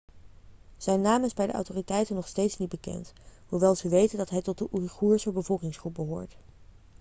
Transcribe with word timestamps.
zijn 0.77 1.01
naam 1.01 1.23
is 1.23 1.33
bij 1.33 1.47
de 1.47 1.51
autoriteiten 1.53 2.15
nog 2.15 2.27
steeds 2.27 2.57
niet 2.57 2.69
bekend 2.69 3.13
hoewel 3.47 3.75
ze 3.75 3.89
weten 3.89 4.17
dat 4.17 4.29
hij 4.29 4.41
tot 4.41 4.57
de 4.57 4.67
oeigoerse 4.73 5.31
bevolkingsgroep 5.31 5.93
behoort 5.93 6.35